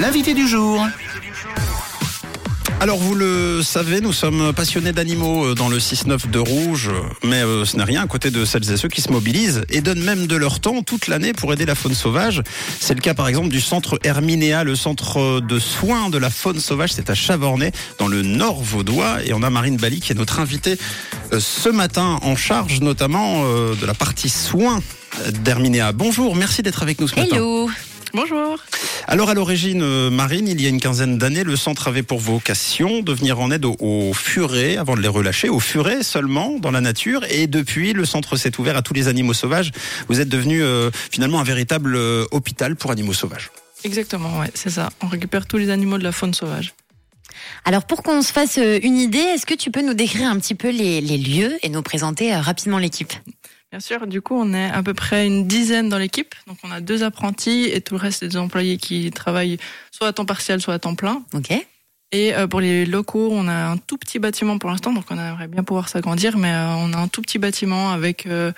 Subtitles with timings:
[0.00, 0.84] L'invité du jour.
[2.80, 6.90] Alors vous le savez, nous sommes passionnés d'animaux euh, dans le 6-9 de Rouge,
[7.22, 9.80] mais euh, ce n'est rien à côté de celles et ceux qui se mobilisent et
[9.80, 12.42] donnent même de leur temps toute l'année pour aider la faune sauvage.
[12.80, 16.60] C'est le cas par exemple du centre Herminéa, le centre de soins de la faune
[16.60, 20.16] sauvage, c'est à Chavornay, dans le nord vaudois, et on a Marine Bali qui est
[20.16, 20.76] notre invitée
[21.32, 24.82] euh, ce matin en charge notamment de la partie soins
[25.42, 25.92] d'Herminéa.
[25.92, 27.36] Bonjour, merci d'être avec nous ce matin.
[28.14, 28.58] Bonjour.
[29.08, 32.20] Alors à l'origine, euh, Marine, il y a une quinzaine d'années, le centre avait pour
[32.20, 36.70] vocation de venir en aide aux, furets avant de les relâcher, aux furets seulement dans
[36.70, 37.24] la nature.
[37.28, 39.72] Et depuis, le centre s'est ouvert à tous les animaux sauvages.
[40.08, 43.50] Vous êtes devenu euh, finalement un véritable euh, hôpital pour animaux sauvages.
[43.82, 44.90] Exactement, ouais, c'est ça.
[45.02, 46.72] On récupère tous les animaux de la faune sauvage.
[47.64, 50.54] Alors pour qu'on se fasse une idée, est-ce que tu peux nous décrire un petit
[50.54, 53.12] peu les lieux et nous présenter rapidement l'équipe?
[53.74, 56.36] Bien sûr, du coup, on est à peu près une dizaine dans l'équipe.
[56.46, 59.58] Donc, on a deux apprentis et tout le reste des employés qui travaillent
[59.90, 61.24] soit à temps partiel, soit à temps plein.
[61.32, 61.50] Ok.
[62.12, 65.18] Et euh, pour les locaux, on a un tout petit bâtiment pour l'instant, donc on
[65.18, 68.52] aimerait bien pouvoir s'agrandir, mais euh, on a un tout petit bâtiment avec euh,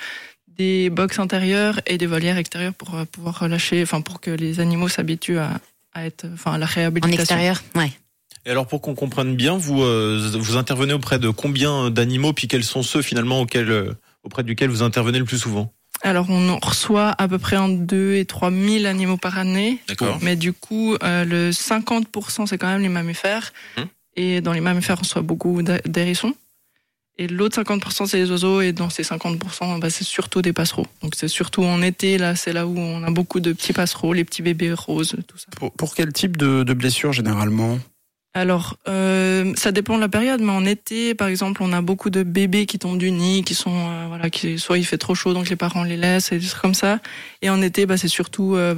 [0.48, 4.88] des box intérieures et des volières extérieures pour pouvoir relâcher, enfin pour que les animaux
[4.88, 5.60] s'habituent à,
[5.94, 7.16] à, être, enfin à la réhabilitation.
[7.16, 7.91] En extérieur, ouais.
[8.44, 12.64] Et alors pour qu'on comprenne bien, vous vous intervenez auprès de combien d'animaux, puis quels
[12.64, 13.96] sont ceux finalement auxquels
[14.27, 18.16] auprès duquel vous intervenez le plus souvent alors, on reçoit à peu près en 2
[18.16, 19.78] et 3 000 animaux par année.
[19.88, 20.19] D'accord.
[20.20, 23.52] Mais du coup, euh, le 50%, c'est quand même les mammifères.
[23.78, 23.86] Hum.
[24.14, 26.34] Et dans les mammifères, on reçoit beaucoup d'hérissons.
[27.19, 28.60] Et l'autre 50%, c'est les oiseaux.
[28.60, 30.86] Et dans ces 50%, bah, c'est surtout des passereaux.
[31.02, 34.12] Donc, c'est surtout en été, là, c'est là où on a beaucoup de petits passereaux,
[34.12, 35.47] les petits bébés roses, tout ça.
[35.77, 37.78] Pour, quel type de, de blessure, généralement?
[38.36, 42.10] Alors, euh, ça dépend de la période, mais en été, par exemple, on a beaucoup
[42.10, 45.14] de bébés qui tombent du nid, qui sont, euh, voilà, qui soit il fait trop
[45.14, 47.00] chaud, donc les parents les laissent, et des trucs comme ça.
[47.40, 48.74] Et en été, bah, c'est surtout euh,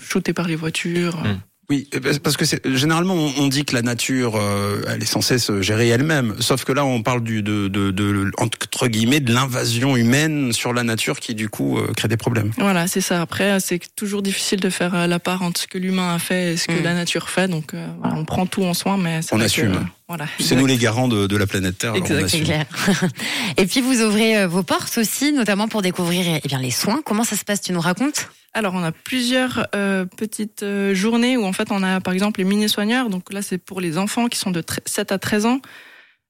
[0.00, 1.18] shooté par les voitures.
[1.18, 1.40] Mmh.
[1.68, 1.88] Oui,
[2.22, 2.44] parce que
[2.76, 6.36] généralement on dit que la nature, euh, elle est censée se gérer elle-même.
[6.38, 10.72] Sauf que là, on parle du, de, de, de entre guillemets de l'invasion humaine sur
[10.72, 12.52] la nature qui du coup euh, crée des problèmes.
[12.58, 13.20] Voilà, c'est ça.
[13.20, 16.52] Après, c'est toujours difficile de faire euh, la part entre ce que l'humain a fait
[16.52, 16.84] et ce que mm.
[16.84, 17.48] la nature fait.
[17.48, 17.72] Donc,
[18.04, 19.88] on prend tout en soin, mais on assume.
[20.08, 20.26] Voilà.
[20.38, 21.94] C'est nous les garants de, de la planète Terre.
[21.94, 22.64] Exactement.
[23.56, 27.02] et puis vous ouvrez vos portes aussi, notamment pour découvrir eh bien les soins.
[27.04, 28.28] Comment ça se passe Tu nous racontes?
[28.56, 32.40] Alors, on a plusieurs euh, petites euh, journées où, en fait, on a, par exemple,
[32.40, 33.10] les mini-soigneurs.
[33.10, 35.60] Donc là, c'est pour les enfants qui sont de 7 à 13 ans.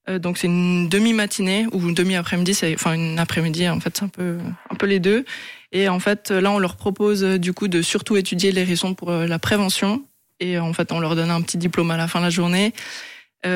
[0.08, 2.52] Euh, donc, c'est une demi-matinée ou une demi-après-midi.
[2.52, 4.38] C'est, enfin, une après-midi, en fait, c'est un peu,
[4.70, 5.24] un peu les deux.
[5.70, 9.12] Et en fait, là, on leur propose, du coup, de surtout étudier les raisons pour
[9.12, 10.02] la prévention.
[10.40, 12.74] Et en fait, on leur donne un petit diplôme à la fin de la journée.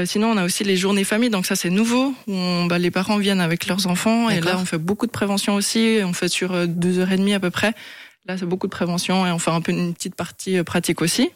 [0.04, 2.34] Sinon, on a aussi les journées famille, donc ça c'est nouveau, où
[2.68, 5.98] bah, les parents viennent avec leurs enfants, et là on fait beaucoup de prévention aussi,
[6.04, 7.74] on fait sur deux heures et demie à peu près.
[8.26, 11.00] Là, c'est beaucoup de prévention et on fait un peu une petite partie euh, pratique
[11.00, 11.30] aussi.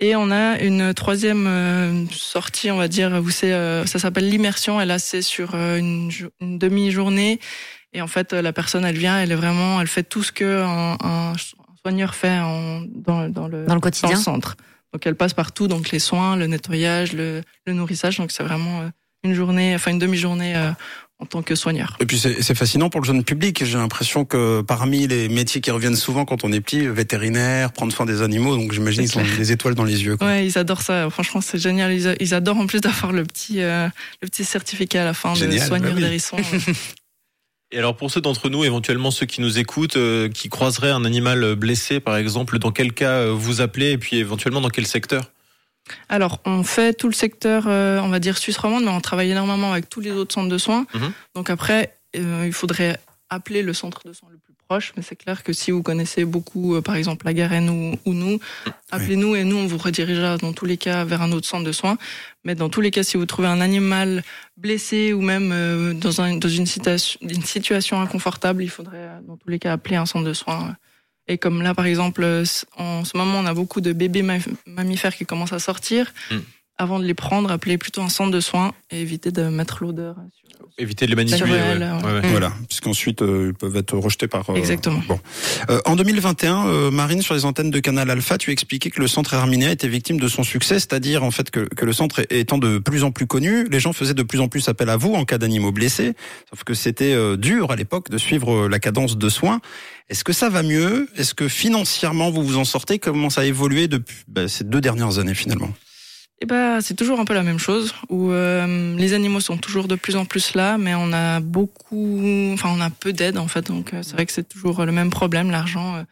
[0.00, 4.28] Et on a une troisième euh, sortie, on va dire, où c'est, euh, ça s'appelle
[4.28, 4.80] l'immersion.
[4.80, 7.40] Et là, c'est sur une, demi-journée.
[7.92, 10.62] Et en fait, la personne, elle vient, elle est vraiment, elle fait tout ce que
[10.64, 11.32] un,
[11.82, 14.56] soigneur fait en, dans, dans, le, dans le quotidien, dans le centre.
[14.92, 18.18] Donc, elle passe partout, donc les soins, le nettoyage, le, le nourrissage.
[18.18, 18.90] Donc, c'est vraiment
[19.22, 20.54] une journée, enfin une demi-journée
[21.20, 21.96] en tant que soigneur.
[22.00, 23.64] Et puis c'est fascinant pour le jeune public.
[23.64, 27.92] J'ai l'impression que parmi les métiers qui reviennent souvent quand on est petit, vétérinaire, prendre
[27.92, 30.16] soin des animaux, donc j'imagine qu'ils ont des étoiles dans les yeux.
[30.16, 30.28] Quoi.
[30.28, 31.10] Ouais, ils adorent ça.
[31.10, 31.92] Franchement, c'est génial.
[32.20, 33.88] Ils, adorent en plus d'avoir le petit euh,
[34.22, 36.36] le petit certificat à la fin de soigneur bah d'hérissons.
[37.70, 41.04] Et alors pour ceux d'entre nous, éventuellement ceux qui nous écoutent, euh, qui croiseraient un
[41.04, 44.86] animal blessé par exemple, dans quel cas euh, vous appelez et puis éventuellement dans quel
[44.86, 45.24] secteur?
[46.10, 49.30] Alors, on fait tout le secteur, euh, on va dire suisse romande, mais on travaille
[49.30, 50.86] énormément avec tous les autres centres de soins.
[50.92, 51.12] Mhm.
[51.34, 52.98] Donc après, il faudrait
[53.30, 56.24] appeler le centre de soins le plus proche, mais c'est clair que si vous connaissez
[56.24, 58.38] beaucoup, euh, par exemple la Garenne ou, nous,
[58.90, 61.72] appelez-nous et nous, on vous redirigera dans tous les cas vers un autre centre de
[61.72, 61.96] soins.
[62.44, 64.22] Mais dans tous les cas, si vous trouvez un animal
[64.56, 69.48] blessé ou même dans, un, dans une, situation, une situation inconfortable, il faudrait dans tous
[69.48, 70.76] les cas appeler un centre de soins
[71.28, 72.24] et comme là, par exemple,
[72.76, 74.24] en ce moment, on a beaucoup de bébés
[74.66, 76.12] mammifères qui commencent à sortir.
[76.30, 76.38] Hmm.
[76.78, 80.16] Avant de les prendre, appeler plutôt un centre de soins et éviter de mettre l'odeur.
[80.80, 81.58] Éviter de les manipuler.
[82.30, 84.48] Voilà, puisqu'ensuite euh, ils peuvent être rejetés par.
[84.50, 85.02] Euh, Exactement.
[85.08, 85.18] Bon.
[85.70, 89.34] Euh, en 2021, Marine, sur les antennes de Canal Alpha, tu expliquais que le centre
[89.34, 92.78] Herminia était victime de son succès, c'est-à-dire en fait que, que le centre étant de
[92.78, 95.24] plus en plus connu, les gens faisaient de plus en plus appel à vous en
[95.24, 96.14] cas d'animaux blessés.
[96.50, 99.60] Sauf que c'était dur à l'époque de suivre la cadence de soins.
[100.08, 101.08] Est-ce que ça va mieux?
[101.16, 102.98] Est-ce que financièrement vous vous en sortez?
[102.98, 105.70] Comment ça a évolué depuis bah, ces deux dernières années finalement?
[106.40, 109.88] Eh ben, c'est toujours un peu la même chose où euh, les animaux sont toujours
[109.88, 112.20] de plus en plus là, mais on a beaucoup,
[112.52, 114.92] enfin on a peu d'aide en fait, donc euh, c'est vrai que c'est toujours le
[114.92, 115.96] même problème, l'argent.
[115.96, 116.02] Euh,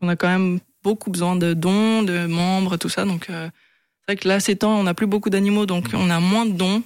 [0.00, 3.04] on a quand même beaucoup besoin de dons, de membres, tout ça.
[3.04, 3.48] Donc euh,
[4.00, 6.46] c'est vrai que là, ces temps, on n'a plus beaucoup d'animaux, donc on a moins
[6.46, 6.82] de dons.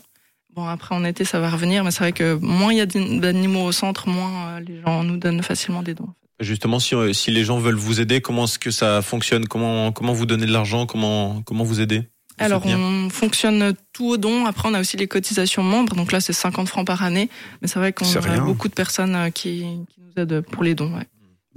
[0.55, 2.87] Bon, après en été, ça va revenir, mais c'est vrai que moins il y a
[2.87, 6.09] d'animaux au centre, moins euh, les gens nous donnent facilement des dons.
[6.41, 9.47] Justement, si, si les gens veulent vous aider, comment est-ce que ça fonctionne?
[9.47, 10.87] Comment comment vous donnez de l'argent?
[10.87, 12.09] Comment comment vous aider
[12.39, 14.47] alors, on fonctionne tout au don.
[14.47, 15.95] Après, on a aussi les cotisations membres.
[15.95, 17.29] Donc là, c'est 50 francs par année.
[17.61, 20.75] Mais c'est vrai qu'on a beaucoup de personnes euh, qui, qui, nous aident pour les
[20.75, 20.95] dons.
[20.95, 21.07] Ouais.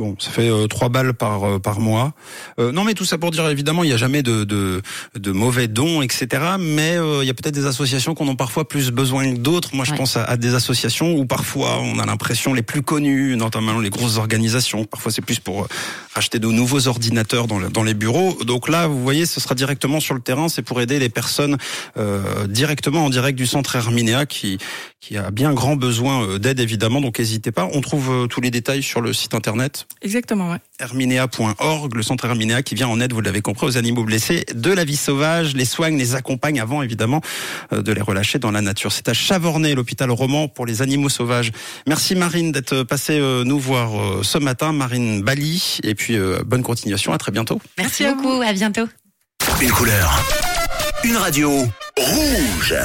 [0.01, 2.13] Bon, ça fait euh, trois balles par euh, par mois.
[2.57, 4.81] Euh, non, mais tout ça pour dire évidemment, il n'y a jamais de, de,
[5.13, 6.27] de mauvais dons, etc.
[6.59, 9.75] Mais il y a peut-être des associations qu'on a parfois plus besoin que d'autres.
[9.75, 13.77] Moi, je pense à, des associations où parfois on a l'impression les plus connues, notamment
[13.77, 14.85] les grosses organisations.
[14.85, 15.67] Parfois, c'est plus pour
[16.15, 18.35] acheter de nouveaux ordinateurs dans, dans les bureaux.
[18.43, 20.49] Donc là, vous voyez, ce sera directement sur le terrain.
[20.49, 21.57] C'est pour aider les personnes
[22.47, 24.57] directement en direct du centre Herminéa qui
[24.99, 27.01] qui a bien grand besoin d'aide évidemment.
[27.01, 27.69] Donc n'hésitez pas.
[27.73, 30.57] On trouve tous les détails sur le site internet Exactement, ouais.
[30.79, 34.71] Herminea.org, le centre Herminea qui vient en aide, vous l'avez compris, aux animaux blessés de
[34.71, 37.21] la vie sauvage, les soigne, les accompagne avant évidemment
[37.71, 38.91] euh, de les relâcher dans la nature.
[38.91, 41.51] C'est à Chavornay, l'hôpital roman pour les animaux sauvages.
[41.87, 46.63] Merci Marine d'être passée euh, nous voir euh, ce matin, Marine Bali, et puis bonne
[46.63, 47.61] continuation, à très bientôt.
[47.77, 48.87] Merci beaucoup, à bientôt.
[49.61, 50.23] Une couleur,
[51.03, 51.51] une radio
[51.97, 52.75] rouge.